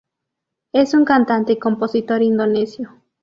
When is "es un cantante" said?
0.73-1.53